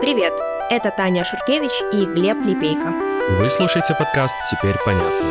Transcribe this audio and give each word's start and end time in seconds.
Привет! 0.00 0.32
Это 0.70 0.92
Таня 0.96 1.24
Шуркевич 1.24 1.72
и 1.92 2.04
Глеб 2.04 2.38
Лепейко. 2.44 2.94
Вы 3.36 3.48
слушаете 3.48 3.96
подкаст 3.98 4.36
«Теперь 4.48 4.76
понятно». 4.84 5.26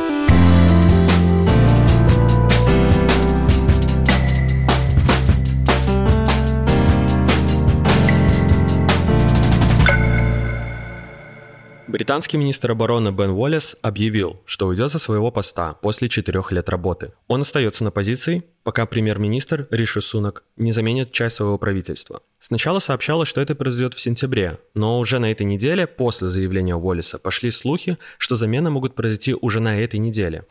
Британский 11.87 12.37
министр 12.37 12.71
обороны 12.71 13.09
Бен 13.11 13.29
Уоллес 13.29 13.77
объявил, 13.81 14.41
что 14.45 14.67
уйдет 14.67 14.91
со 14.91 14.99
своего 14.99 15.31
поста 15.31 15.75
после 15.75 16.09
четырех 16.09 16.51
лет 16.51 16.67
работы. 16.67 17.13
Он 17.27 17.41
остается 17.41 17.85
на 17.85 17.91
позиции, 17.91 18.43
пока 18.67 18.85
премьер-министр 18.85 19.65
Риши 19.71 20.01
Сунак 20.01 20.43
не 20.57 20.73
заменит 20.73 21.13
часть 21.13 21.37
своего 21.37 21.57
правительства. 21.57 22.21
Сначала 22.41 22.79
сообщалось, 22.79 23.29
что 23.29 23.39
это 23.39 23.55
произойдет 23.55 23.93
в 23.93 24.01
сентябре, 24.01 24.59
но 24.73 24.99
уже 24.99 25.19
на 25.19 25.31
этой 25.31 25.45
неделе, 25.45 25.87
после 25.87 26.27
заявления 26.27 26.75
Уоллиса, 26.75 27.17
пошли 27.17 27.49
слухи, 27.49 27.97
что 28.17 28.35
замены 28.35 28.69
могут 28.69 28.93
произойти 28.93 29.33
уже 29.39 29.61
на 29.61 29.79
этой 29.79 29.99
неделе. 29.99 30.43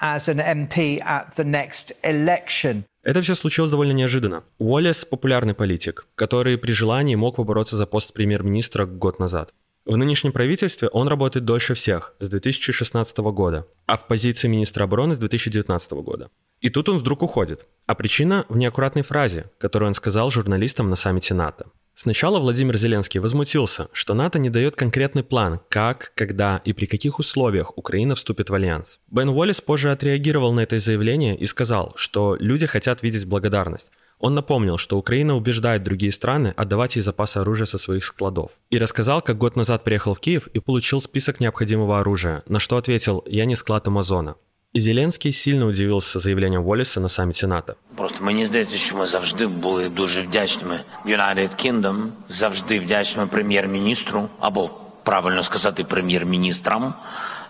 As 0.00 0.28
an 0.28 0.40
MP 0.40 1.00
at 1.00 1.36
the 1.36 1.44
next 1.44 1.92
election. 2.02 2.84
Это 3.04 3.20
все 3.20 3.34
случилось 3.34 3.70
довольно 3.70 3.92
неожиданно. 3.92 4.44
Уоллес– 4.58 5.04
популярный 5.10 5.54
политик, 5.54 6.06
который 6.14 6.56
при 6.56 6.72
желании 6.72 7.14
мог 7.14 7.36
побороться 7.36 7.76
за 7.76 7.86
пост 7.86 8.14
премьер-министра 8.14 8.86
год 8.86 9.18
назад. 9.18 9.52
В 9.84 9.98
нынешнем 9.98 10.32
правительстве 10.32 10.88
он 10.88 11.08
работает 11.08 11.44
дольше 11.44 11.74
всех, 11.74 12.14
с 12.18 12.30
2016 12.30 13.18
года, 13.18 13.66
а 13.84 13.98
в 13.98 14.06
позиции 14.08 14.48
министра 14.48 14.84
обороны 14.84 15.14
с 15.14 15.18
2019 15.18 15.92
года. 15.92 16.30
И 16.62 16.70
тут 16.70 16.88
он 16.88 16.96
вдруг 16.96 17.22
уходит. 17.22 17.66
А 17.84 17.94
причина 17.94 18.46
в 18.48 18.56
неаккуратной 18.56 19.02
фразе, 19.02 19.50
которую 19.58 19.88
он 19.88 19.94
сказал 19.94 20.30
журналистам 20.30 20.88
на 20.88 20.96
саммите 20.96 21.34
НАТО. 21.34 21.66
Сначала 21.94 22.40
Владимир 22.40 22.76
Зеленский 22.76 23.20
возмутился, 23.20 23.88
что 23.92 24.14
НАТО 24.14 24.40
не 24.40 24.50
дает 24.50 24.74
конкретный 24.74 25.22
план, 25.22 25.60
как, 25.68 26.12
когда 26.16 26.60
и 26.64 26.72
при 26.72 26.86
каких 26.86 27.20
условиях 27.20 27.78
Украина 27.78 28.16
вступит 28.16 28.50
в 28.50 28.54
альянс. 28.54 28.98
Бен 29.10 29.28
Уоллес 29.28 29.60
позже 29.60 29.92
отреагировал 29.92 30.52
на 30.52 30.60
это 30.60 30.78
заявление 30.78 31.36
и 31.36 31.46
сказал, 31.46 31.92
что 31.94 32.36
люди 32.40 32.66
хотят 32.66 33.02
видеть 33.02 33.26
благодарность. 33.26 33.90
Он 34.18 34.34
напомнил, 34.34 34.76
что 34.76 34.98
Украина 34.98 35.36
убеждает 35.36 35.82
другие 35.82 36.10
страны 36.10 36.54
отдавать 36.56 36.96
ей 36.96 37.02
запасы 37.02 37.38
оружия 37.38 37.66
со 37.66 37.78
своих 37.78 38.04
складов. 38.04 38.52
И 38.70 38.78
рассказал, 38.78 39.22
как 39.22 39.38
год 39.38 39.54
назад 39.54 39.84
приехал 39.84 40.14
в 40.14 40.20
Киев 40.20 40.48
и 40.48 40.60
получил 40.60 41.00
список 41.00 41.40
необходимого 41.40 42.00
оружия, 42.00 42.42
на 42.48 42.58
что 42.58 42.76
ответил 42.76 43.22
«Я 43.26 43.44
не 43.44 43.54
склад 43.54 43.86
Амазона». 43.86 44.36
І 44.73 44.79
Зеленський 44.79 45.33
сильно 45.33 45.65
удивився 45.65 46.19
заявленням 46.19 46.63
Воліса 46.63 46.99
на 46.99 47.09
саміті 47.09 47.47
НАТО. 47.47 47.75
Просто 47.95 48.23
мені 48.23 48.45
здається, 48.45 48.77
що 48.77 48.95
ми 48.95 49.05
завжди 49.05 49.47
були 49.47 49.89
дуже 49.89 50.21
вдячними. 50.21 50.79
United 51.05 51.49
Kingdom 51.65 52.07
завжди 52.29 52.79
вдячними 52.79 53.27
прем'єр-міністру, 53.27 54.29
або 54.39 54.69
правильно 55.03 55.43
сказати, 55.43 55.83
прем'єр-міністрам, 55.83 56.93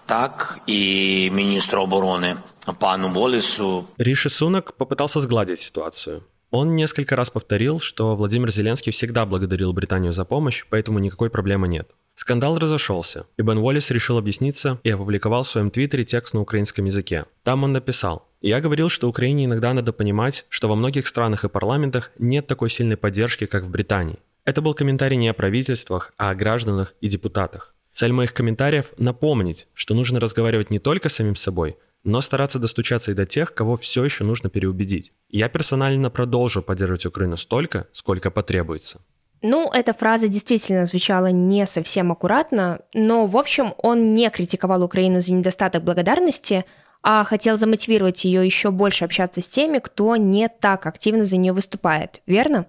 так 0.05 0.59
і 0.67 1.31
міністру 1.33 1.81
оборони 1.81 2.35
пану 2.79 3.09
Волісу. 3.09 3.85
Риши 3.97 4.29
Сунак 4.29 4.73
попытался 4.77 5.19
сгладить 5.19 5.59
ситуацию. 5.59 6.21
Он 6.51 6.75
несколько 6.75 7.15
раз 7.15 7.29
повторил, 7.29 7.79
что 7.79 8.15
Владимир 8.15 8.51
Зеленский 8.51 8.91
всегда 8.91 9.25
благодарил 9.25 9.71
Британию 9.73 10.13
за 10.13 10.25
помощь, 10.25 10.65
поэтому 10.69 10.99
никакой 10.99 11.29
проблемы 11.29 11.67
нет. 11.67 11.87
Скандал 12.14 12.58
разошелся, 12.58 13.26
и 13.36 13.42
Бен 13.42 13.58
Уоллес 13.58 13.90
решил 13.90 14.18
объясниться 14.18 14.78
и 14.84 14.90
опубликовал 14.90 15.42
в 15.42 15.48
своем 15.48 15.70
твиттере 15.70 16.04
текст 16.04 16.34
на 16.34 16.40
украинском 16.40 16.84
языке. 16.84 17.26
Там 17.42 17.64
он 17.64 17.72
написал 17.72 18.28
«Я 18.40 18.60
говорил, 18.60 18.88
что 18.88 19.08
Украине 19.08 19.46
иногда 19.46 19.74
надо 19.74 19.92
понимать, 19.92 20.46
что 20.48 20.68
во 20.68 20.76
многих 20.76 21.06
странах 21.06 21.44
и 21.44 21.48
парламентах 21.48 22.12
нет 22.18 22.46
такой 22.46 22.70
сильной 22.70 22.96
поддержки, 22.96 23.46
как 23.46 23.64
в 23.64 23.70
Британии. 23.70 24.18
Это 24.44 24.62
был 24.62 24.74
комментарий 24.74 25.16
не 25.16 25.28
о 25.28 25.34
правительствах, 25.34 26.12
а 26.16 26.30
о 26.30 26.34
гражданах 26.34 26.94
и 27.00 27.08
депутатах. 27.08 27.74
Цель 27.90 28.12
моих 28.12 28.34
комментариев– 28.34 28.86
напомнить, 28.98 29.68
что 29.72 29.94
нужно 29.94 30.20
разговаривать 30.20 30.70
не 30.70 30.78
только 30.78 31.08
с 31.08 31.14
самим 31.14 31.36
собой, 31.36 31.76
но 32.04 32.20
стараться 32.20 32.58
достучаться 32.58 33.10
и 33.10 33.14
до 33.14 33.24
тех, 33.24 33.54
кого 33.54 33.76
все 33.76 34.04
еще 34.04 34.24
нужно 34.24 34.50
переубедить. 34.50 35.12
Я 35.30 35.48
персонально 35.48 36.10
продолжу 36.10 36.62
поддерживать 36.62 37.06
Украину 37.06 37.36
столько, 37.36 37.86
сколько 37.92 38.30
потребуется. 38.30 39.00
Ну, 39.46 39.70
эта 39.70 39.92
фраза 39.92 40.26
действительно 40.26 40.86
звучала 40.86 41.26
не 41.26 41.66
совсем 41.66 42.10
аккуратно, 42.10 42.80
но, 42.94 43.26
в 43.26 43.36
общем, 43.36 43.74
он 43.76 44.14
не 44.14 44.30
критиковал 44.30 44.82
Украину 44.82 45.20
за 45.20 45.34
недостаток 45.34 45.84
благодарности, 45.84 46.64
а 47.02 47.22
хотел 47.24 47.58
замотивировать 47.58 48.24
ее 48.24 48.46
еще 48.46 48.70
больше 48.70 49.04
общаться 49.04 49.42
с 49.42 49.46
теми, 49.46 49.80
кто 49.80 50.16
не 50.16 50.48
так 50.48 50.86
активно 50.86 51.26
за 51.26 51.36
нее 51.36 51.52
выступает, 51.52 52.22
верно? 52.24 52.64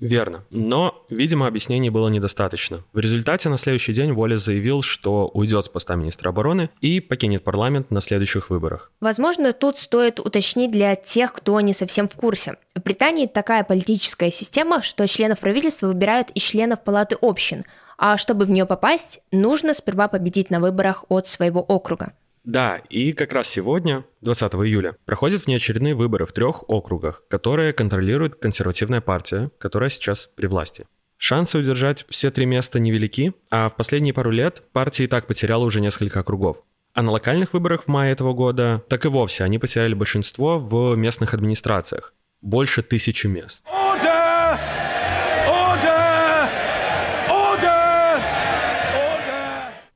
Верно. 0.00 0.44
Но, 0.50 1.04
видимо, 1.08 1.46
объяснений 1.46 1.90
было 1.90 2.08
недостаточно. 2.08 2.84
В 2.92 2.98
результате 2.98 3.48
на 3.48 3.58
следующий 3.58 3.92
день 3.92 4.12
Уоллес 4.12 4.44
заявил, 4.44 4.82
что 4.82 5.28
уйдет 5.28 5.64
с 5.64 5.68
поста 5.68 5.94
министра 5.94 6.30
обороны 6.30 6.70
и 6.80 7.00
покинет 7.00 7.44
парламент 7.44 7.90
на 7.90 8.00
следующих 8.00 8.50
выборах. 8.50 8.90
Возможно, 9.00 9.52
тут 9.52 9.76
стоит 9.76 10.20
уточнить 10.20 10.70
для 10.70 10.94
тех, 10.96 11.32
кто 11.32 11.60
не 11.60 11.72
совсем 11.72 12.08
в 12.08 12.14
курсе. 12.14 12.56
В 12.74 12.82
Британии 12.82 13.26
такая 13.26 13.64
политическая 13.64 14.30
система, 14.30 14.82
что 14.82 15.06
членов 15.06 15.40
правительства 15.40 15.88
выбирают 15.88 16.30
из 16.30 16.42
членов 16.42 16.82
палаты 16.84 17.16
общин, 17.20 17.64
а 17.96 18.16
чтобы 18.16 18.44
в 18.44 18.50
нее 18.50 18.64
попасть, 18.64 19.20
нужно 19.32 19.74
сперва 19.74 20.08
победить 20.08 20.50
на 20.50 20.60
выборах 20.60 21.04
от 21.08 21.26
своего 21.26 21.60
округа. 21.60 22.12
Да, 22.48 22.80
и 22.88 23.12
как 23.12 23.34
раз 23.34 23.46
сегодня, 23.46 24.06
20 24.22 24.54
июля, 24.54 24.96
проходят 25.04 25.44
внеочередные 25.44 25.94
выборы 25.94 26.24
в 26.24 26.32
трех 26.32 26.64
округах, 26.66 27.22
которые 27.28 27.74
контролирует 27.74 28.36
консервативная 28.36 29.02
партия, 29.02 29.50
которая 29.58 29.90
сейчас 29.90 30.30
при 30.34 30.46
власти. 30.46 30.86
Шансы 31.18 31.58
удержать 31.58 32.06
все 32.08 32.30
три 32.30 32.46
места 32.46 32.80
невелики, 32.80 33.34
а 33.50 33.68
в 33.68 33.76
последние 33.76 34.14
пару 34.14 34.30
лет 34.30 34.62
партия 34.72 35.04
и 35.04 35.08
так 35.08 35.26
потеряла 35.26 35.62
уже 35.62 35.82
несколько 35.82 36.20
округов. 36.20 36.62
А 36.94 37.02
на 37.02 37.10
локальных 37.10 37.52
выборах 37.52 37.84
в 37.84 37.88
мае 37.88 38.12
этого 38.12 38.32
года 38.32 38.82
так 38.88 39.04
и 39.04 39.08
вовсе 39.08 39.44
они 39.44 39.58
потеряли 39.58 39.92
большинство 39.92 40.58
в 40.58 40.96
местных 40.96 41.34
администрациях. 41.34 42.14
Больше 42.40 42.80
тысячи 42.80 43.26
мест. 43.26 43.66
Order! 43.66 44.07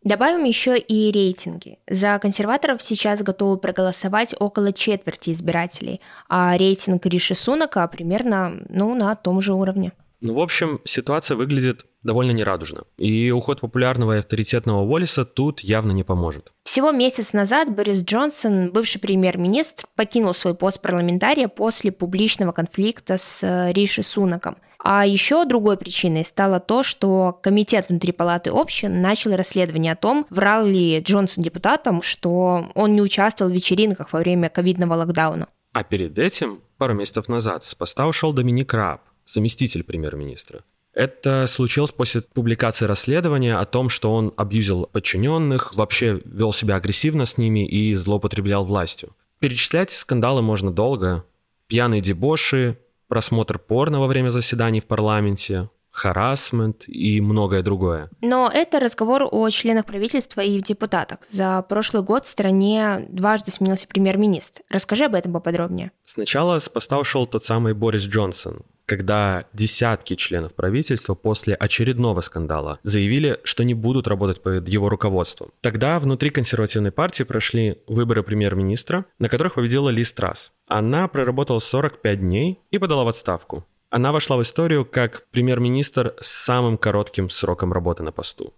Добавим 0.04 0.42
еще 0.44 0.76
и 0.76 1.12
рейтинги. 1.12 1.78
За 1.88 2.18
консерваторов 2.18 2.82
сейчас 2.82 3.22
готовы 3.22 3.56
проголосовать 3.56 4.34
около 4.38 4.72
четверти 4.72 5.30
избирателей, 5.30 6.00
а 6.28 6.56
рейтинг 6.56 7.06
Риши 7.06 7.36
Сунака 7.36 7.86
примерно 7.86 8.62
ну, 8.68 8.94
на 8.96 9.14
том 9.14 9.40
же 9.40 9.54
уровне. 9.54 9.92
Ну, 10.20 10.34
в 10.34 10.40
общем, 10.40 10.80
ситуация 10.84 11.36
выглядит 11.36 11.84
довольно 12.02 12.30
нерадужно. 12.32 12.84
И 12.96 13.30
уход 13.30 13.60
популярного 13.60 14.16
и 14.16 14.18
авторитетного 14.18 14.82
Уоллиса 14.82 15.24
тут 15.24 15.60
явно 15.60 15.92
не 15.92 16.04
поможет. 16.04 16.52
Всего 16.64 16.92
месяц 16.92 17.32
назад 17.32 17.74
Борис 17.74 18.02
Джонсон, 18.02 18.70
бывший 18.72 19.00
премьер-министр, 19.00 19.84
покинул 19.96 20.34
свой 20.34 20.54
пост 20.54 20.80
парламентария 20.80 21.48
после 21.48 21.90
публичного 21.90 22.52
конфликта 22.52 23.18
с 23.18 23.42
э, 23.42 23.72
Риши 23.72 24.02
Сунаком– 24.02 24.56
а 24.84 25.06
еще 25.06 25.44
другой 25.44 25.76
причиной 25.76 26.24
стало 26.24 26.58
то, 26.58 26.82
что 26.82 27.38
комитет 27.40 27.88
внутри 27.88 28.10
палаты 28.10 28.50
общин 28.50 29.00
начал 29.00 29.36
расследование 29.36 29.92
о 29.92 29.96
том, 29.96 30.26
врал 30.28 30.66
ли 30.66 30.98
Джонсон 30.98 31.44
депутатам, 31.44 32.02
что 32.02 32.66
он 32.74 32.94
не 32.94 33.00
участвовал 33.00 33.52
в 33.52 33.54
вечеринках 33.54 34.12
во 34.12 34.18
время 34.18 34.48
ковидного 34.48 34.94
локдауна. 34.94 35.46
А 35.72 35.84
перед 35.84 36.18
этим, 36.18 36.60
пару 36.78 36.94
месяцев 36.94 37.28
назад, 37.28 37.64
с 37.64 37.76
поста 37.76 38.08
ушел 38.08 38.32
Доминик 38.32 38.74
Раб, 38.74 39.02
заместитель 39.24 39.84
премьер-министра. 39.84 40.64
Это 40.94 41.46
случилось 41.46 41.92
после 41.92 42.20
публикации 42.20 42.84
расследования 42.84 43.56
о 43.56 43.64
том, 43.64 43.88
что 43.88 44.12
он 44.12 44.34
абьюзил 44.36 44.86
подчиненных, 44.86 45.74
вообще 45.74 46.20
вел 46.24 46.52
себя 46.52 46.74
агрессивно 46.74 47.24
с 47.24 47.38
ними 47.38 47.66
и 47.66 47.94
злоупотреблял 47.94 48.64
властью. 48.64 49.14
Перечислять 49.38 49.92
скандалы 49.92 50.42
можно 50.42 50.72
долго. 50.72 51.24
Пьяные 51.68 52.00
дебоши, 52.02 52.78
просмотр 53.12 53.58
порно 53.58 54.00
во 54.00 54.06
время 54.06 54.30
заседаний 54.30 54.80
в 54.80 54.86
парламенте, 54.86 55.68
харасмент 55.90 56.84
и 56.88 57.20
многое 57.20 57.62
другое. 57.62 58.08
Но 58.22 58.50
это 58.50 58.80
разговор 58.80 59.28
о 59.30 59.50
членах 59.50 59.84
правительства 59.84 60.40
и 60.40 60.62
депутатах. 60.62 61.18
За 61.30 61.60
прошлый 61.60 62.02
год 62.02 62.24
в 62.24 62.28
стране 62.28 63.04
дважды 63.10 63.52
сменился 63.52 63.86
премьер-министр. 63.86 64.62
Расскажи 64.70 65.04
об 65.04 65.14
этом 65.14 65.34
поподробнее. 65.34 65.90
Сначала 66.06 66.58
с 66.58 66.70
поста 66.70 66.98
ушел 66.98 67.26
тот 67.26 67.44
самый 67.44 67.74
Борис 67.74 68.04
Джонсон, 68.04 68.62
когда 68.86 69.44
десятки 69.52 70.16
членов 70.16 70.54
правительства 70.54 71.14
после 71.14 71.54
очередного 71.54 72.22
скандала 72.22 72.78
заявили, 72.82 73.38
что 73.44 73.62
не 73.62 73.74
будут 73.74 74.08
работать 74.08 74.42
под 74.42 74.66
его 74.68 74.88
руководством. 74.88 75.50
Тогда 75.60 75.98
внутри 75.98 76.30
консервативной 76.30 76.92
партии 76.92 77.24
прошли 77.24 77.76
выборы 77.86 78.22
премьер-министра, 78.22 79.04
на 79.18 79.28
которых 79.28 79.54
победила 79.54 79.90
Ли 79.90 80.02
Страс. 80.02 80.52
Она 80.72 81.06
проработала 81.06 81.58
45 81.58 82.20
дней 82.20 82.58
и 82.70 82.78
подала 82.78 83.04
в 83.04 83.08
отставку. 83.08 83.66
Она 83.90 84.10
вошла 84.10 84.38
в 84.38 84.42
историю 84.42 84.86
как 84.86 85.26
премьер-министр 85.30 86.14
с 86.18 86.28
самым 86.28 86.78
коротким 86.78 87.28
сроком 87.28 87.74
работы 87.74 88.02
на 88.02 88.10
посту. 88.10 88.54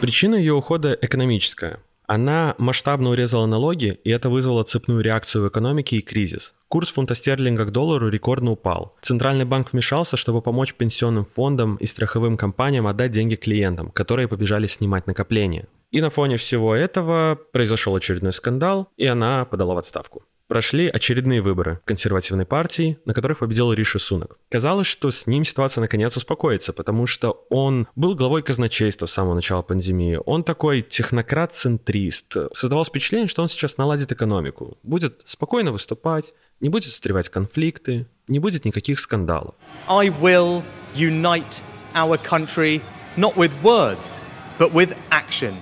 Причина 0.00 0.34
ее 0.34 0.54
ухода 0.54 0.98
экономическая. 1.00 1.78
Она 2.08 2.56
масштабно 2.58 3.10
урезала 3.10 3.46
налоги, 3.46 4.00
и 4.02 4.10
это 4.10 4.28
вызвало 4.28 4.64
цепную 4.64 5.00
реакцию 5.00 5.44
в 5.44 5.48
экономике 5.48 5.98
и 5.98 6.02
кризис. 6.02 6.54
Курс 6.66 6.90
фунта 6.90 7.14
стерлинга 7.14 7.64
к 7.66 7.70
доллару 7.70 8.08
рекордно 8.08 8.50
упал. 8.50 8.96
Центральный 9.00 9.44
банк 9.44 9.72
вмешался, 9.72 10.16
чтобы 10.16 10.42
помочь 10.42 10.74
пенсионным 10.74 11.24
фондам 11.24 11.76
и 11.76 11.86
страховым 11.86 12.36
компаниям 12.36 12.88
отдать 12.88 13.12
деньги 13.12 13.36
клиентам, 13.36 13.90
которые 13.90 14.26
побежали 14.26 14.66
снимать 14.66 15.06
накопления. 15.06 15.68
И 15.94 16.00
на 16.00 16.10
фоне 16.10 16.38
всего 16.38 16.74
этого 16.74 17.38
произошел 17.52 17.94
очередной 17.94 18.32
скандал, 18.32 18.88
и 18.96 19.06
она 19.06 19.44
подала 19.44 19.74
в 19.74 19.78
отставку 19.78 20.24
прошли 20.46 20.88
очередные 20.88 21.40
выборы 21.40 21.80
консервативной 21.86 22.44
партии, 22.44 22.98
на 23.06 23.14
которых 23.14 23.38
победил 23.38 23.72
Риши 23.72 23.98
Сунок. 23.98 24.38
Казалось, 24.50 24.86
что 24.86 25.10
с 25.10 25.26
ним 25.26 25.42
ситуация 25.44 25.80
наконец 25.80 26.16
успокоится, 26.16 26.74
потому 26.74 27.06
что 27.06 27.46
он 27.48 27.88
был 27.96 28.14
главой 28.14 28.42
казначейства 28.42 29.06
с 29.06 29.12
самого 29.12 29.34
начала 29.34 29.62
пандемии. 29.62 30.18
Он 30.26 30.44
такой 30.44 30.82
технократ-центрист. 30.82 32.36
Создавалось 32.52 32.88
впечатление, 32.88 33.26
что 33.26 33.40
он 33.40 33.48
сейчас 33.48 33.78
наладит 33.78 34.12
экономику, 34.12 34.76
будет 34.82 35.22
спокойно 35.24 35.72
выступать, 35.72 36.34
не 36.60 36.68
будет 36.68 36.90
встревать 36.92 37.30
конфликты, 37.30 38.06
не 38.28 38.38
будет 38.38 38.66
никаких 38.66 39.00
скандалов. 39.00 39.54
I 39.88 40.10
will 40.10 40.62
unite 40.94 41.62
our 41.94 42.18
country 42.22 42.82
not 43.16 43.34
with 43.34 43.50
words, 43.62 44.22
but 44.58 44.72
with 44.72 44.94
action. 45.10 45.54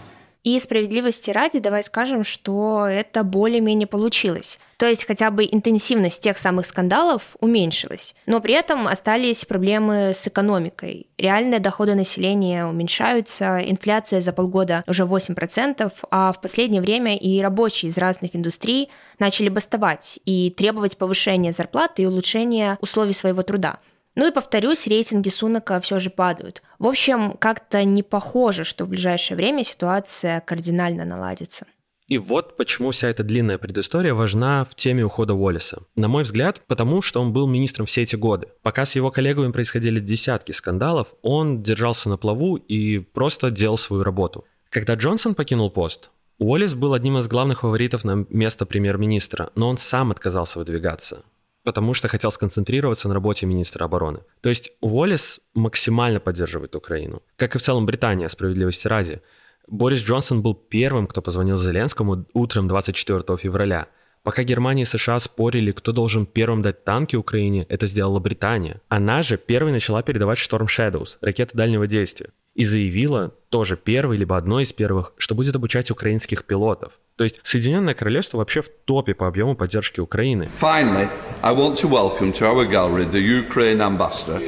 И 0.43 0.59
справедливости 0.59 1.31
ради, 1.31 1.61
давай 1.61 1.85
скажем, 1.85 2.25
что 2.25 2.87
это 2.87 3.23
более-менее 3.23 3.87
получилось. 3.87 4.59
То 4.77 4.89
есть 4.89 5.06
хотя 5.06 5.31
бы 5.31 5.44
интенсивность 5.44 6.21
тех 6.21 6.37
самых 6.37 6.67
скандалов 6.67 7.37
уменьшилась. 7.39 8.17
Но 8.27 8.41
при 8.41 8.55
этом 8.55 8.89
остались 8.89 9.44
проблемы 9.44 10.11
с 10.12 10.27
экономикой. 10.27 11.06
Реальные 11.19 11.61
доходы 11.61 11.94
населения 11.94 12.67
уменьшаются, 12.67 13.59
инфляция 13.65 14.21
за 14.21 14.33
полгода 14.33 14.83
уже 14.89 15.05
8%, 15.05 15.93
а 16.11 16.33
в 16.33 16.41
последнее 16.41 16.83
время 16.83 17.17
и 17.17 17.41
рабочие 17.41 17.91
из 17.91 17.97
разных 17.97 18.35
индустрий 18.35 18.91
начали 19.21 19.49
бастовать 19.49 20.19
и 20.25 20.50
требовать 20.50 20.99
повышения 20.99 21.53
зарплаты 21.53 22.03
и 22.03 22.06
улучшения 22.06 22.77
условий 22.81 23.12
своего 23.12 23.44
труда. 23.44 23.79
Ну 24.14 24.29
и 24.29 24.32
повторюсь, 24.32 24.87
рейтинги 24.87 25.31
Сунака 25.31 25.81
все 25.81 25.99
же 25.99 26.11
падают. 26.11 26.62
В 26.79 26.87
общем, 26.87 27.32
как-то 27.38 27.82
не 27.85 28.03
похоже, 28.03 28.64
что 28.64 28.85
в 28.85 28.88
ближайшее 28.88 29.37
время 29.37 29.64
ситуация 29.64 30.41
кардинально 30.41 31.05
наладится. 31.05 31.67
И 32.09 32.19
вот 32.19 32.59
почему 32.59 32.91
вся 32.91 33.09
эта 33.09 33.23
длинная 33.23 33.56
предыстория 33.56 34.12
важна 34.12 34.67
в 34.67 34.75
теме 34.75 35.03
ухода 35.03 35.32
Уоллиса. 35.32 35.85
На 35.97 36.09
мой 36.09 36.25
взгляд, 36.25 36.61
потому 36.67 37.00
что 37.00 37.23
он 37.23 37.32
был 37.32 37.47
министром 37.47 37.87
все 37.87 38.03
эти 38.03 38.17
годы. 38.17 38.49
Пока 38.62 38.85
с 38.85 38.94
его 38.97 39.11
коллегами 39.11 39.50
происходили 39.50 39.99
десятки 39.99 40.53
скандалов, 40.53 41.08
он 41.23 41.62
держался 41.62 42.11
на 42.11 42.19
плаву 42.19 42.56
и 42.56 42.99
просто 42.99 43.50
делал 43.50 43.79
свою 43.79 44.03
работу. 44.03 44.44
Когда 44.69 44.94
Джонсон 44.94 45.35
покинул 45.35 45.70
пост, 45.70 46.11
Уоллис 46.38 46.75
был 46.75 46.93
одним 46.93 47.17
из 47.17 47.29
главных 47.29 47.61
фаворитов 47.61 48.05
на 48.05 48.26
место 48.29 48.67
премьер-министра, 48.67 49.50
но 49.55 49.70
он 49.70 49.79
сам 49.79 50.11
отказался 50.11 50.58
выдвигаться 50.58 51.23
потому 51.64 51.94
что 51.94 52.09
хотел 52.09 52.31
сконцентрироваться 52.31 53.09
на 53.09 53.14
работе 53.14 53.47
министра 53.47 53.85
обороны. 53.85 54.20
То 54.41 54.49
есть 54.49 54.73
Уоллес 54.81 55.41
максимально 55.55 56.20
поддерживает 56.20 56.75
Украину, 56.76 57.23
как 57.37 57.55
и 57.55 57.59
в 57.59 57.62
целом 57.62 57.87
Британия, 57.87 58.29
справедливости 58.29 58.88
ради. 58.88 59.20
Борис 59.69 60.00
Джонсон 60.03 60.43
был 60.43 60.55
первым, 60.55 61.06
кто 61.06 61.23
позвонил 61.23 61.56
Зеленскому 61.56 62.26
утром 62.35 62.69
24 62.69 63.37
февраля. 63.38 63.87
Пока 64.23 64.44
Германия 64.44 64.82
и 64.82 64.87
США 64.87 65.19
спорили, 65.19 65.73
кто 65.73 65.93
должен 65.93 66.26
первым 66.26 66.62
дать 66.62 66.85
танки 66.85 67.17
Украине, 67.17 67.67
это 67.69 67.87
сделала 67.87 68.20
Британия. 68.20 68.81
Она 68.88 69.23
же 69.23 69.37
первой 69.37 69.73
начала 69.73 70.03
передавать 70.03 70.38
Storm 70.38 70.67
Shadows, 70.67 71.19
ракеты 71.20 71.56
дальнего 71.56 71.87
действия. 71.87 72.31
И 72.54 72.64
заявила, 72.64 73.32
тоже 73.49 73.76
первой, 73.76 74.19
либо 74.19 74.37
одной 74.37 74.64
из 74.64 74.72
первых, 74.75 75.14
что 75.16 75.34
будет 75.34 75.56
обучать 75.56 75.90
украинских 75.90 76.44
пилотов. 76.44 76.93
То 77.16 77.25
есть 77.25 77.40
Соединенное 77.43 77.94
Королевство 77.94 78.38
вообще 78.38 78.60
в 78.60 78.69
топе 78.84 79.14
по 79.14 79.26
объему 79.26 79.54
поддержки 79.54 80.00
Украины. 80.00 80.49
Finally, 80.60 81.08
I 81.43 81.54
want 81.54 81.76
to 81.76 81.88
welcome 81.88 82.32
to 82.32 82.46
our 82.46 82.69
gallery 82.69 83.10
the 83.10 83.20
Ukraine 83.20 83.81
ambassador. 83.81 84.40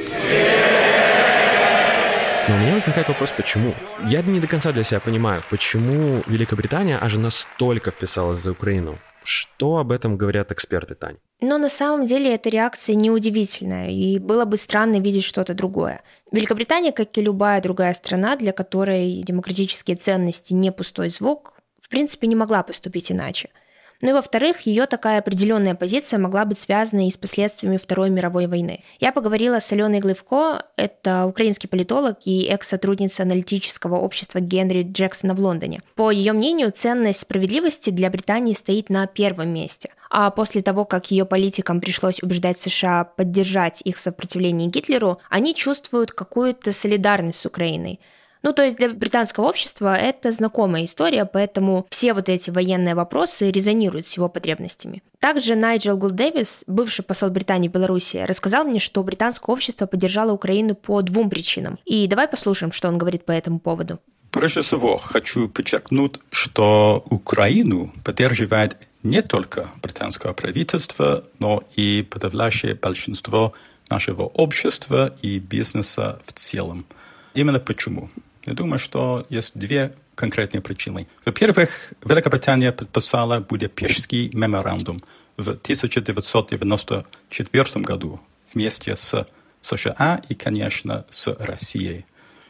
Но 2.47 2.55
у 2.55 2.59
меня 2.59 2.75
возникает 2.75 3.07
вопрос, 3.07 3.31
почему? 3.31 3.73
Я 4.07 4.21
не 4.21 4.39
до 4.39 4.45
конца 4.45 4.71
для 4.71 4.83
себя 4.83 4.99
понимаю, 4.99 5.41
почему 5.49 6.21
Великобритания 6.27 6.99
аж 7.01 7.15
настолько 7.15 7.89
вписалась 7.89 8.39
за 8.39 8.51
Украину. 8.51 8.99
Что 9.25 9.77
об 9.77 9.91
этом 9.91 10.17
говорят 10.17 10.51
эксперты, 10.51 10.95
Тань? 10.95 11.17
Но 11.41 11.57
на 11.57 11.69
самом 11.69 12.05
деле 12.05 12.33
эта 12.33 12.49
реакция 12.49 12.95
неудивительная, 12.95 13.89
и 13.89 14.19
было 14.19 14.45
бы 14.45 14.57
странно 14.57 14.99
видеть 14.99 15.23
что-то 15.23 15.53
другое. 15.53 16.01
Великобритания, 16.31 16.91
как 16.91 17.17
и 17.17 17.21
любая 17.21 17.61
другая 17.61 17.93
страна, 17.93 18.35
для 18.35 18.51
которой 18.51 19.21
демократические 19.23 19.97
ценности 19.97 20.53
не 20.53 20.71
пустой 20.71 21.09
звук, 21.09 21.53
в 21.81 21.89
принципе 21.89 22.27
не 22.27 22.35
могла 22.35 22.63
поступить 22.63 23.11
иначе– 23.11 23.49
ну 24.05 24.11
и 24.11 24.13
во-вторых, 24.13 24.67
ее 24.67 24.85
такая 24.85 25.17
определенная 25.17 25.73
позиция 25.73 26.19
могла 26.19 26.45
быть 26.45 26.59
связана 26.59 27.07
и 27.07 27.11
с 27.11 27.17
последствиями 27.17 27.77
Второй 27.77 28.11
мировой 28.11 28.45
войны. 28.45 28.83
Я 28.99 29.11
поговорила 29.11 29.59
с 29.59 29.71
Аленой 29.71 29.99
Глывко, 29.99 30.63
это 30.75 31.25
украинский 31.25 31.67
политолог 31.67 32.17
и 32.23 32.43
экс-сотрудница 32.43 33.23
аналитического 33.23 33.95
общества 33.95 34.37
Генри 34.41 34.83
Джексона 34.83 35.33
в 35.33 35.39
Лондоне. 35.39 35.81
По 35.95 36.11
ее 36.11 36.33
мнению, 36.33 36.71
ценность 36.71 37.21
справедливости 37.21 37.89
для 37.89 38.11
Британии 38.11 38.53
стоит 38.53 38.91
на 38.91 39.07
первом 39.07 39.49
месте. 39.49 39.89
А 40.11 40.29
после 40.29 40.61
того, 40.61 40.85
как 40.85 41.09
ее 41.09 41.25
политикам 41.25 41.81
пришлось 41.81 42.21
убеждать 42.21 42.59
США 42.59 43.05
поддержать 43.05 43.81
их 43.85 43.97
в 43.97 43.99
сопротивлении 43.99 44.67
Гитлеру, 44.67 45.17
они 45.31 45.55
чувствуют 45.55 46.11
какую-то 46.11 46.73
солидарность 46.73 47.39
с 47.39 47.45
Украиной– 47.47 47.99
ну, 48.45 48.53
то 48.53 48.63
есть 48.63 48.77
для 48.77 48.89
британского 48.89 49.45
общества 49.45 49.95
это 49.95 50.31
знакомая 50.31 50.85
история, 50.85 51.25
поэтому 51.25 51.87
все 51.89 52.13
вот 52.13 52.29
эти 52.29 52.51
военные 52.51 52.93
вопросы 52.93 53.49
резонируют 53.49 54.05
с 54.05 54.15
его 54.17 54.29
потребностями. 54.29 55.01
Также 55.19 55.55
Найджел 55.55 55.97
Гул 55.97 56.11
Дэвис, 56.11 56.63
бывший 56.67 57.03
посол 57.03 57.31
Британии 57.31 57.69
в 57.69 57.71
Беларуси, 57.71 58.17
рассказал 58.17 58.63
мне, 58.65 58.79
что 58.79 59.01
британское 59.01 59.51
общество 59.51 59.87
поддержало 59.87 60.31
Украину 60.31 60.75
по 60.75 61.01
двум 61.01 61.31
причинам. 61.31 61.79
И 61.85 62.05
давай 62.05 62.27
послушаем, 62.27 62.71
что 62.71 62.87
он 62.87 62.99
говорит 62.99 63.25
по 63.25 63.31
этому 63.31 63.57
поводу. 63.57 63.99
Прежде 64.29 64.61
всего, 64.61 64.97
хочу 64.97 65.49
подчеркнуть, 65.49 66.19
что 66.29 67.03
Украину 67.09 67.91
поддерживает 68.03 68.77
не 69.01 69.23
только 69.23 69.69
британское 69.81 70.33
правительство, 70.33 71.23
но 71.39 71.63
и 71.75 72.03
подавляющее 72.03 72.75
большинство 72.75 73.53
нашего 73.89 74.23
общества 74.23 75.15
и 75.23 75.39
бизнеса 75.39 76.19
в 76.27 76.33
целом. 76.33 76.85
Именно 77.33 77.59
почему? 77.59 78.11
Я 78.45 78.53
думаю, 78.53 78.79
что 78.79 79.25
есть 79.29 79.57
две 79.57 79.93
конкретные 80.15 80.61
причины. 80.61 81.07
Во-первых, 81.25 81.93
Великобритания 82.03 82.71
подписала 82.71 83.39
Будапештский 83.39 84.29
меморандум 84.33 85.01
в 85.37 85.49
1994 85.49 87.83
году 87.83 88.19
вместе 88.53 88.95
с 88.95 89.27
США 89.61 90.21
и, 90.29 90.35
конечно, 90.35 91.05
с 91.09 91.35
Россией, 91.39 92.05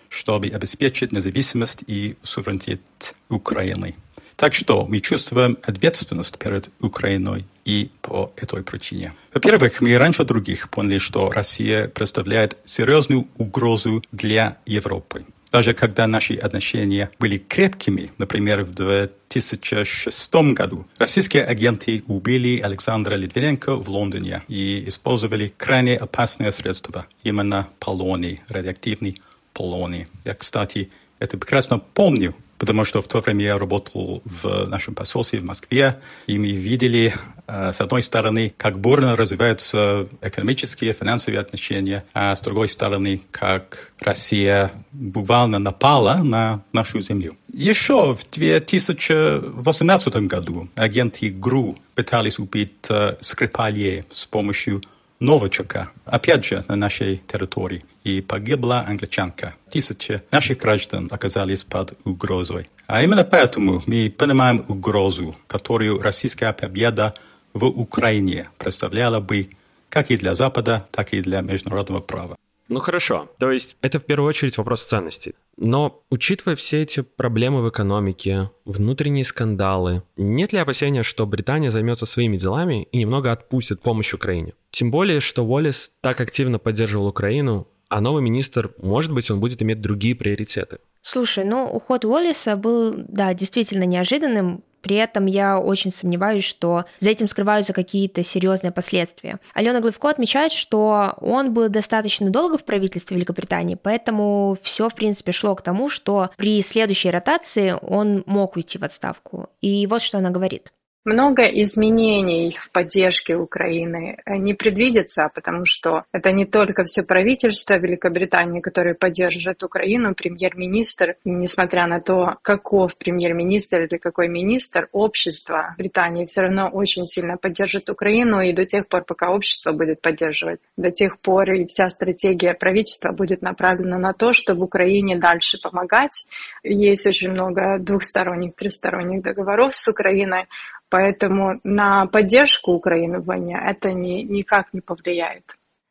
чтобы 0.10 0.50
обеспечить 0.50 1.12
независимость 1.12 1.84
и 1.88 2.18
суверенитет 2.24 2.82
Украины. 3.30 3.96
Так 4.36 4.54
что 4.54 4.86
мы 4.86 5.00
чувствуем 5.00 5.58
ответственность 5.64 6.38
перед 6.38 6.70
Украиной 6.82 7.46
и 7.64 7.90
по 8.02 8.34
этой 8.36 8.64
причине. 8.64 9.14
Во-первых, 9.34 9.80
мы 9.80 9.98
раньше 9.98 10.26
других 10.26 10.70
поняли, 10.70 10.98
что 10.98 11.30
Россия 11.30 11.88
представляет 11.88 12.58
серьезную 12.66 13.30
угрозу 13.38 14.04
для 14.12 14.58
Европы. 14.66 15.26
Даже 15.56 15.74
когда 15.74 16.06
наши 16.06 16.36
отношения 16.36 17.10
были 17.18 17.38
крепкими, 17.38 18.12
например, 18.18 18.66
в 18.66 18.74
2006 18.74 20.36
году, 20.54 20.86
российские 20.98 21.46
агенты 21.46 22.04
убили 22.08 22.60
Александра 22.60 23.16
Литвиненко 23.16 23.78
в 23.78 23.88
Лондоне 23.88 24.42
и 24.50 24.84
использовали 24.90 25.54
крайне 25.56 25.96
опасные 25.96 26.52
средства, 26.52 27.06
именно 27.24 27.70
полоний, 27.80 28.42
радиоактивный 28.50 29.22
полоний. 29.54 30.08
Я, 30.26 30.34
кстати, 30.34 30.92
это 31.20 31.38
прекрасно 31.38 31.80
помню, 31.80 32.36
потому 32.58 32.86
что 32.86 33.02
в 33.02 33.08
то 33.08 33.20
время 33.20 33.46
я 33.46 33.58
работал 33.58 34.22
в 34.26 34.66
нашем 34.68 34.96
посольстве 34.96 35.40
в 35.40 35.44
Москве, 35.44 36.00
и 36.28 36.38
мы 36.38 36.52
видели, 36.52 37.14
э, 37.48 37.72
с 37.72 37.82
одной 37.82 38.02
стороны, 38.02 38.54
как 38.58 38.80
бурно 38.80 39.16
развиваются 39.16 40.08
экономические, 40.22 40.94
финансовые 40.94 41.40
отношения, 41.40 42.04
а 42.14 42.36
с 42.36 42.42
другой 42.42 42.70
стороны, 42.70 43.22
как 43.32 43.94
Россия 44.00 44.72
буквально 44.92 45.60
напала 45.60 46.18
на 46.24 46.62
нашу 46.74 47.02
землю. 47.02 47.36
Еще 47.52 48.14
в 48.14 48.30
2018 48.32 50.16
году 50.28 50.70
агенты 50.76 51.30
ГРУ 51.30 51.78
пытались 51.96 52.40
убить 52.40 52.74
э, 52.90 53.16
Скрипалье 53.22 54.06
с 54.10 54.26
помощью 54.26 54.82
Новачака, 55.20 55.92
опять 56.06 56.46
же, 56.46 56.64
на 56.68 56.76
нашей 56.76 57.22
территории. 57.28 57.84
И 58.04 58.22
погибла 58.22 58.86
англичанка. 58.88 59.56
Тысячи 59.70 60.22
наших 60.32 60.58
граждан 60.58 61.08
оказались 61.12 61.64
под 61.64 61.98
угрозой. 62.06 62.68
А 62.88 63.04
именно 63.04 63.24
поэтому 63.24 63.82
мы 63.86 64.14
понимаем 64.16 64.66
угрозу, 64.68 65.36
которую 65.48 66.00
российская 66.02 66.54
победа 66.54 67.14
в 67.54 67.66
Украине 67.66 68.50
представляла 68.58 69.20
бы 69.20 69.50
как 69.90 70.12
и 70.12 70.18
для 70.18 70.36
Запада, 70.36 70.86
так 70.92 71.14
и 71.14 71.22
для 71.22 71.42
международного 71.42 72.02
права. 72.02 72.36
Ну 72.68 72.80
хорошо, 72.80 73.30
то 73.38 73.52
есть 73.52 73.78
это 73.82 74.00
в 74.00 74.04
первую 74.04 74.28
очередь 74.28 74.58
вопрос 74.58 74.86
ценностей. 74.86 75.36
Но 75.56 76.02
учитывая 76.10 76.56
все 76.56 76.82
эти 76.82 77.02
проблемы 77.02 77.62
в 77.62 77.70
экономике, 77.70 78.50
внутренние 78.66 79.24
скандалы, 79.24 80.02
нет 80.18 80.52
ли 80.52 80.60
опасения, 80.60 81.04
что 81.04 81.28
Британия 81.28 81.70
займется 81.70 82.08
своими 82.08 82.38
делами 82.38 82.88
и 82.92 82.98
немного 82.98 83.32
отпустит 83.32 83.82
помощь 83.82 84.14
Украине? 84.14 84.54
Тем 84.76 84.92
более, 84.92 85.22
что 85.22 85.46
Уоллес 85.46 85.90
так 86.02 86.20
активно 86.20 86.60
поддерживал 86.60 87.08
Украину, 87.08 87.66
а 87.88 88.02
новый 88.02 88.22
министр, 88.22 88.74
может 88.78 89.14
быть, 89.14 89.32
он 89.32 89.40
будет 89.40 89.62
иметь 89.62 89.80
другие 89.80 90.16
приоритеты. 90.16 90.80
Слушай, 91.02 91.46
ну 91.46 91.64
уход 91.64 92.04
Уоллеса 92.04 92.58
был, 92.58 92.94
да, 93.08 93.34
действительно 93.34 93.86
неожиданным, 93.86 94.66
при 94.82 94.98
этом 94.98 95.28
я 95.28 95.60
очень 95.60 95.94
сомневаюсь, 95.94 96.44
что 96.44 96.84
за 97.00 97.10
этим 97.10 97.30
скрываются 97.30 97.72
какие-то 97.72 98.22
серьезные 98.22 98.74
последствия. 98.74 99.40
Алена 99.54 99.80
Глывко 99.80 100.10
отмечает, 100.10 100.52
что 100.52 101.14
он 101.22 101.54
был 101.54 101.70
достаточно 101.70 102.30
долго 102.30 102.58
в 102.58 102.66
правительстве 102.66 103.16
Великобритании, 103.16 103.80
поэтому 103.82 104.58
все, 104.62 104.90
в 104.90 104.94
принципе, 104.94 105.32
шло 105.32 105.56
к 105.56 105.62
тому, 105.62 105.90
что 105.90 106.32
при 106.36 106.62
следующей 106.62 107.12
ротации 107.12 107.76
он 107.82 108.24
мог 108.26 108.58
уйти 108.58 108.78
в 108.78 108.84
отставку. 108.84 109.48
И 109.62 109.88
вот 109.88 110.02
что 110.02 110.18
она 110.18 110.32
говорит. 110.32 110.74
Много 111.06 111.44
изменений 111.44 112.58
в 112.60 112.72
поддержке 112.72 113.36
Украины 113.36 114.18
э, 114.26 114.38
не 114.38 114.56
предвидится, 114.56 115.30
потому 115.36 115.64
что 115.64 116.06
это 116.12 116.32
не 116.32 116.48
только 116.48 116.84
все 116.84 117.04
правительство 117.04 117.76
Великобритании, 117.76 118.60
которое 118.60 118.96
поддерживает 118.96 119.62
Украину, 119.62 120.16
премьер-министр, 120.16 121.18
несмотря 121.24 121.86
на 121.86 122.02
то, 122.02 122.40
каков 122.42 122.98
премьер-министр 122.98 123.84
или 123.84 123.98
какой 123.98 124.30
министр, 124.30 124.90
общество 124.94 125.76
Британии 125.78 126.26
все 126.26 126.42
равно 126.42 126.70
очень 126.70 127.06
сильно 127.06 127.38
поддержит 127.38 127.88
Украину, 127.88 128.42
и 128.42 128.52
до 128.52 128.66
тех 128.66 128.88
пор, 128.88 129.04
пока 129.06 129.30
общество 129.30 129.74
будет 129.74 130.02
поддерживать, 130.02 130.60
до 130.76 130.90
тех 130.90 131.20
пор 131.20 131.52
и 131.52 131.68
вся 131.68 131.88
стратегия 131.90 132.56
правительства 132.56 133.12
будет 133.12 133.44
направлена 133.44 134.00
на 134.00 134.14
то, 134.14 134.34
чтобы 134.34 134.66
Украине 134.66 135.20
дальше 135.20 135.60
помогать. 135.62 136.26
Есть 136.64 137.06
очень 137.06 137.30
много 137.30 137.78
двухсторонних, 137.80 138.56
трехсторонних 138.56 139.22
договоров 139.22 139.76
с 139.76 139.88
Украиной, 139.88 140.48
Поэтому 140.90 141.60
на 141.64 142.06
поддержку 142.08 142.72
Украины 142.72 143.20
в 143.20 143.26
войне 143.26 143.60
это 143.66 143.92
ни, 143.92 144.22
никак 144.22 144.74
не 144.74 144.82
повлияет. 144.82 145.44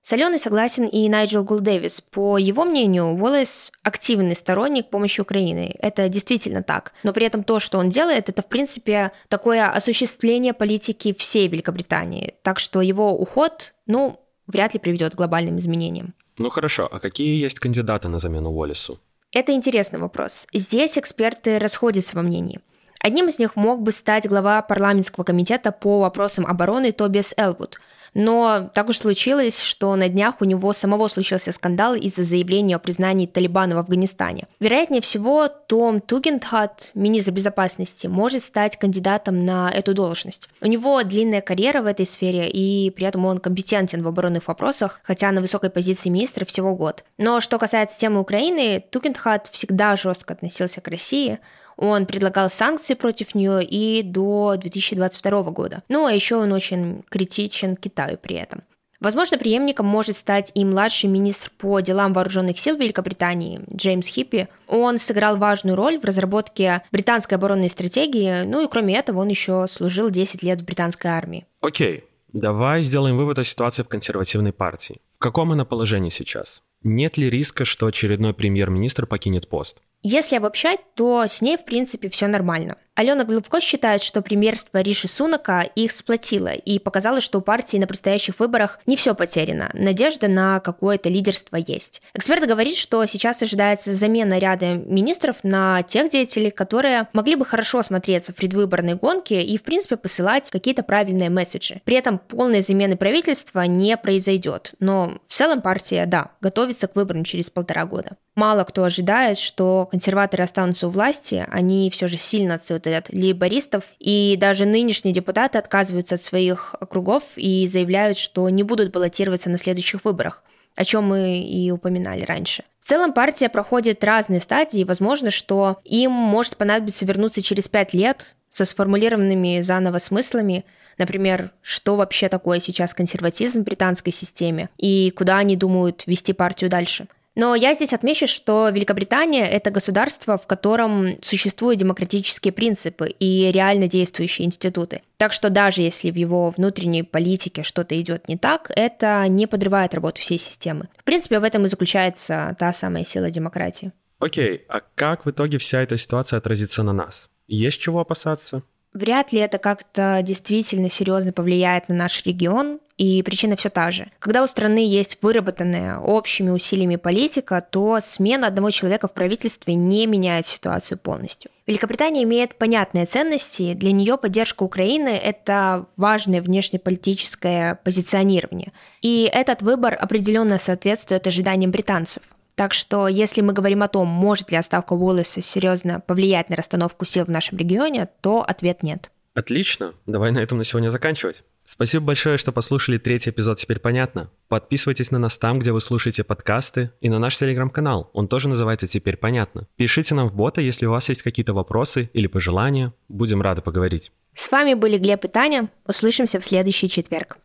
С 0.07 0.13
Аленой 0.13 0.39
согласен 0.39 0.85
и 0.85 1.09
Найджел 1.09 1.45
Гулдэвис. 1.45 2.03
По 2.03 2.37
его 2.37 2.67
мнению, 2.67 3.15
Уоллес 3.15 3.73
активный 3.83 4.37
сторонник 4.37 4.91
помощи 4.91 5.23
Украины. 5.23 5.75
Это 5.79 6.11
действительно 6.11 6.63
так. 6.63 6.93
Но 7.05 7.15
при 7.15 7.25
этом 7.25 7.43
то, 7.43 7.59
что 7.59 7.79
он 7.79 7.89
делает, 7.89 8.29
это, 8.29 8.43
в 8.43 8.47
принципе, 8.47 9.13
такое 9.29 9.67
осуществление 9.67 10.53
политики 10.53 11.15
всей 11.15 11.49
Великобритании. 11.49 12.35
Так 12.43 12.59
что 12.59 12.83
его 12.83 13.19
уход, 13.19 13.73
ну, 13.87 14.21
вряд 14.47 14.75
ли 14.75 14.81
приведет 14.81 15.15
к 15.15 15.17
глобальным 15.17 15.57
изменениям. 15.57 16.13
Ну 16.37 16.51
хорошо, 16.51 16.87
а 16.93 16.99
какие 16.99 17.43
есть 17.43 17.59
кандидаты 17.59 18.09
на 18.09 18.19
замену 18.19 18.51
Уоллесу? 18.51 18.99
Это 19.33 19.53
интересный 19.53 19.99
вопрос. 19.99 20.47
Здесь 20.53 20.99
эксперты 20.99 21.59
расходятся 21.59 22.17
во 22.17 22.23
мнении. 22.23 22.61
Одним 23.05 23.29
из 23.29 23.39
них 23.39 23.55
мог 23.55 23.83
бы 23.83 23.93
стать 23.93 24.27
глава 24.27 24.63
парламентского 24.63 25.25
комитета 25.25 25.73
по 25.73 26.01
вопросам 26.01 26.47
обороны 26.47 26.91
Тобиас 26.91 27.35
Элвуд. 27.37 27.79
Но 28.15 28.71
так 28.73 28.89
уж 28.89 28.97
случилось, 28.97 29.61
что 29.61 29.95
на 29.95 30.09
днях 30.09 30.37
у 30.41 30.47
него 30.47 30.73
самого 30.73 31.09
случился 31.09 31.53
скандал 31.53 31.95
из-за 31.97 32.25
заявления 32.25 32.77
о 32.77 32.79
признании 32.79 33.27
Талибана 33.27 33.75
в 33.75 33.79
Афганистане. 33.81 34.47
Вероятнее 34.59 35.03
всего, 35.03 35.49
Том 35.49 36.01
Тугентхат, 36.01 36.93
министр 36.95 37.33
безопасности, 37.33 38.07
может 38.07 38.43
стать 38.43 38.79
кандидатом 38.79 39.45
на 39.45 39.71
эту 39.71 39.93
должность. 39.93 40.49
У 40.63 40.67
него 40.67 41.03
длинная 41.03 41.43
карьера 41.43 41.83
в 41.83 41.87
этой 41.87 42.07
сфере, 42.07 42.49
и 42.49 42.89
при 42.89 43.07
этом 43.07 43.27
он 43.27 43.37
компетентен 43.39 44.03
в 44.03 44.09
оборонных 44.09 44.49
вопросах, 44.49 45.01
хотя 45.03 45.31
на 45.31 45.43
высокой 45.43 45.69
позиции 45.69 46.09
министра 46.09 46.47
всего 46.47 46.75
год. 46.75 47.05
Но 47.19 47.43
что 47.43 47.59
касается 47.59 47.99
темы 47.99 48.21
Украины, 48.21 48.83
Тугентхат 48.91 49.49
всегда 49.49 49.95
жестко 49.95 50.33
относился 50.33 50.81
к 50.81 50.89
России, 50.89 51.39
он 51.77 52.07
предлагал 52.07 52.51
санкции 52.51 52.95
против 52.95 53.35
нее 53.35 53.65
и 53.65 54.03
до 54.03 54.57
2022 54.57 55.43
года. 55.51 55.83
Ну 55.89 56.07
а 56.07 56.13
еще 56.13 56.37
он 56.37 56.53
очень 56.53 57.05
критичен 57.09 57.77
Китаю 57.77 58.19
при 58.19 58.37
этом. 58.37 58.63
Возможно, 59.05 59.37
преемником 59.37 59.85
может 59.85 60.17
стать 60.17 60.51
и 60.55 60.65
младший 60.65 61.11
министр 61.11 61.51
по 61.59 61.81
делам 61.81 62.15
вооруженных 62.15 62.59
сил 62.59 62.77
Великобритании 62.77 63.61
Джеймс 63.75 64.07
Хиппи. 64.07 64.49
Он 64.67 64.97
сыграл 64.97 65.37
важную 65.37 65.77
роль 65.77 65.99
в 65.99 66.05
разработке 66.05 66.83
британской 66.91 67.37
оборонной 67.37 67.69
стратегии, 67.69 68.45
ну 68.45 68.65
и 68.65 68.71
кроме 68.71 68.97
этого 68.97 69.21
он 69.21 69.29
еще 69.29 69.67
служил 69.69 70.09
10 70.09 70.43
лет 70.43 70.63
в 70.63 70.65
британской 70.65 71.11
армии. 71.11 71.45
Окей, 71.61 72.05
давай 72.33 72.83
сделаем 72.83 73.19
вывод 73.19 73.39
о 73.39 73.45
ситуации 73.45 73.83
в 73.83 73.89
консервативной 73.89 74.55
партии. 74.55 75.03
В 75.17 75.19
каком 75.19 75.53
она 75.53 75.67
положении 75.67 76.11
сейчас? 76.11 76.63
Нет 76.83 77.19
ли 77.19 77.29
риска, 77.29 77.67
что 77.67 77.87
очередной 77.87 78.33
премьер-министр 78.33 79.07
покинет 79.07 79.49
пост? 79.51 79.79
Если 80.07 80.37
обобщать, 80.37 80.81
то 80.95 81.27
с 81.27 81.41
ней, 81.41 81.57
в 81.57 81.65
принципе, 81.65 82.11
все 82.11 82.27
нормально. 82.27 82.77
Алена 82.97 83.25
Глубко 83.25 83.61
считает, 83.61 84.01
что 84.01 84.23
премьерство 84.23 84.81
Риши 84.81 85.09
Сунака 85.09 85.63
их 85.63 85.91
сплотило 85.91 86.53
и 86.53 86.79
показало, 86.79 87.21
что 87.21 87.39
у 87.39 87.41
партии 87.41 87.77
на 87.77 87.89
предстоящих 87.89 88.39
выборах 88.39 88.79
не 88.87 88.95
все 88.95 89.17
потеряно. 89.17 89.69
Надежда 89.75 90.29
на 90.29 90.61
какое-то 90.61 91.09
лидерство 91.09 91.57
есть. 91.57 92.03
Эксперт 92.15 92.47
говорит, 92.47 92.77
что 92.77 93.05
сейчас 93.07 93.43
ожидается 93.43 93.95
замена 93.95 94.39
ряда 94.39 94.75
министров 94.75 95.39
на 95.43 95.83
тех 95.83 96.09
деятелей, 96.11 96.53
которые 96.53 97.09
могли 97.13 97.35
бы 97.35 97.45
хорошо 97.45 97.83
смотреться 97.83 98.33
в 98.33 98.37
предвыборной 98.37 98.95
гонке 98.95 99.43
и, 99.43 99.59
в 99.59 99.65
принципе, 99.65 99.97
посылать 99.97 100.49
какие-то 100.49 100.85
правильные 100.85 101.31
месседжи. 101.31 101.83
При 101.85 101.97
этом 101.97 102.19
полной 102.21 102.61
замены 102.61 102.97
правительства 102.97 103.63
не 103.63 103.97
произойдет. 103.97 104.75
Но 104.79 105.19
в 105.27 105.33
целом 105.33 105.63
партия, 105.63 106.07
да, 106.07 106.31
готовится 106.41 106.87
к 106.87 106.95
выборам 106.95 107.25
через 107.25 107.51
полтора 107.51 107.87
года. 107.87 108.17
Мало 108.37 108.65
кто 108.65 108.83
ожидает, 108.83 109.39
что 109.39 109.87
консерваторы 109.91 110.43
останутся 110.43 110.89
у 110.89 110.91
власти, 110.91 111.47
они 111.51 111.89
все 111.91 112.09
же 112.09 112.19
сильно 112.19 112.55
отстают 112.55 112.84
от 112.91 113.11
лейбористов, 113.11 113.85
и 113.99 114.37
даже 114.39 114.67
нынешние 114.67 115.15
депутаты 115.15 115.59
отказываются 115.59 116.17
от 116.17 116.25
своих 116.25 116.75
округов 116.81 117.23
и 117.37 117.67
заявляют, 117.67 118.19
что 118.19 118.49
не 118.49 118.63
будут 118.63 118.93
баллотироваться 118.93 119.51
на 119.51 119.59
следующих 119.59 120.05
выборах 120.05 120.43
о 120.77 120.85
чем 120.85 121.05
мы 121.05 121.41
и 121.41 121.71
упоминали 121.71 122.23
раньше. 122.25 122.65
В 122.81 122.87
целом 122.87 123.13
партия 123.13 123.49
проходит 123.49 124.05
разные 124.05 124.41
стадии, 124.41 124.81
и 124.81 124.85
возможно, 124.85 125.31
что 125.31 125.79
им 125.85 126.11
может 126.11 126.57
понадобиться 126.57 127.05
вернуться 127.07 127.43
через 127.43 127.69
пять 127.69 127.95
лет 127.95 128.35
со 128.51 128.65
сформулированными 128.65 129.61
заново 129.63 129.99
смыслами, 129.99 130.65
например, 130.99 131.51
что 131.63 131.97
вообще 131.97 132.29
такое 132.29 132.61
сейчас 132.61 132.95
консерватизм 132.95 133.63
в 133.63 133.65
британской 133.65 134.13
системе 134.13 134.69
и 134.77 135.11
куда 135.17 135.39
они 135.39 135.57
думают 135.57 136.05
вести 136.07 136.33
партию 136.33 136.71
дальше. 136.71 137.09
Но 137.35 137.55
я 137.55 137.75
здесь 137.75 137.93
отмечу, 137.93 138.27
что 138.27 138.69
Великобритания— 138.69 139.47
это 139.51 139.71
государство, 139.71 140.39
в 140.39 140.47
котором 140.47 141.19
существуют 141.21 141.81
демократические 141.81 142.53
принципы 142.53 143.09
и 143.09 143.51
реально 143.53 143.89
действующие 143.89 144.47
институты. 144.47 145.03
Так 145.17 145.33
что 145.33 145.51
даже 145.51 145.83
если 145.83 146.11
в 146.11 146.15
его 146.15 146.51
внутренней 146.51 147.03
политике 147.03 147.63
что-то 147.63 148.01
идет 148.01 148.29
не 148.29 148.37
так, 148.37 148.71
это 148.77 149.27
не 149.29 149.47
подрывает 149.47 149.95
работу 149.95 150.21
всей 150.21 150.39
системы. 150.39 150.89
В 150.99 151.05
принципе, 151.05 151.41
в 151.41 151.45
этом 151.45 151.65
и 151.65 151.69
заключается 151.69 152.55
та 152.59 152.73
самая 152.73 153.05
сила 153.05 153.31
демократии. 153.31 153.93
Окей, 154.21 154.65
а 154.69 154.81
как 154.95 155.27
в 155.27 155.31
итоге 155.31 155.59
вся 155.59 155.83
эта 155.83 155.99
ситуация 155.99 156.39
отразится 156.39 156.83
на 156.83 156.93
нас? 156.93 157.29
Есть 157.49 157.81
чего 157.81 158.01
опасаться? 158.01 158.63
Вряд 158.93 159.33
ли 159.33 159.41
это 159.41 159.59
как-то 159.59 160.21
действительно 160.23 160.89
серьезно 160.89 161.33
повлияет 161.33 161.89
на 161.89 161.97
наш 161.97 162.25
регион, 162.25 162.79
и 162.97 163.23
причина 163.23 163.57
все 163.57 163.71
та 163.71 163.91
же. 163.91 164.11
Когда 164.19 164.43
у 164.43 164.47
страны 164.47 164.79
есть 164.79 165.19
выработанная 165.23 165.99
общими 165.99 166.51
усилиями 166.51 166.97
политика, 166.97 167.61
то 167.61 167.99
смена 168.01 168.47
одного 168.47 168.71
человека 168.71 169.09
в 169.09 169.15
правительстве 169.15 169.75
не 169.75 170.07
меняет 170.07 170.47
ситуацию 170.47 170.99
полностью. 170.99 171.51
Великобритания 171.67 172.23
имеет 172.25 172.57
понятные 172.57 173.07
ценности, 173.07 173.75
для 173.75 173.93
нее 173.93 174.19
поддержка 174.19 174.63
Украины– 174.63 175.09
это 175.25 175.87
важное 175.97 176.43
внешнеполитическое 176.43 177.77
позиционирование. 177.83 178.73
И 179.01 179.29
этот 179.33 179.63
выбор 179.63 179.97
определенно 179.99 180.59
соответствует 180.59 181.27
ожиданиям 181.27 181.71
британцев. 181.71 182.23
Так 182.55 182.73
что, 182.73 183.09
если 183.09 183.41
мы 183.41 183.53
говорим 183.53 183.83
о 183.83 183.89
том, 183.89 184.07
может 184.07 184.53
ли 184.53 184.57
отставка 184.57 184.93
Уоллеса 184.93 185.43
серьезно 185.43 186.01
повлиять 186.01 186.51
на 186.51 186.57
расстановку 186.57 187.05
сил 187.05 187.25
в 187.25 187.31
нашем 187.31 187.59
регионе, 187.59 188.09
то 188.21 188.45
ответ 188.47 188.83
нет. 188.83 189.11
Отлично. 189.35 189.95
Давай 190.07 190.31
на 190.31 190.39
этом 190.39 190.59
на 190.59 190.65
сегодня 190.65 190.91
заканчивать. 190.91 191.43
Спасибо 191.67 192.05
большое, 192.05 192.37
что 192.37 192.53
послушали 192.53 192.99
третий 192.99 193.31
эпизод 193.31 193.59
«Теперь 193.59 193.79
понятно». 193.79 194.31
Подписывайтесь 194.49 195.11
на 195.11 195.19
нас 195.19 195.39
там, 195.39 195.59
где 195.59 195.73
вы 195.73 195.81
слушаете 195.81 196.23
подкасты, 196.23 196.91
и 197.01 197.09
на 197.09 197.19
наш 197.19 197.39
телеграм-канал. 197.39 198.11
Он 198.13 198.29
тоже 198.29 198.49
называется 198.51 198.87
«Теперь 198.87 199.17
понятно». 199.17 199.67
Пишите 199.77 200.15
нам 200.15 200.29
в 200.29 200.35
бота, 200.35 200.61
если 200.61 200.85
у 200.85 200.91
вас 200.91 201.09
есть 201.09 201.23
какие-то 201.23 201.55
вопросы 201.55 202.11
или 202.13 202.27
пожелания. 202.27 202.93
Будем 203.09 203.41
рады 203.41 203.63
поговорить. 203.63 204.13
С 204.35 204.51
вами 204.51 204.75
были 204.75 204.99
Глеб 204.99 205.25
и 205.25 205.29
Таня. 205.29 205.71
Услышимся 205.87 206.39
в 206.39 206.45
следующий 206.45 206.89
четверг. 206.89 207.39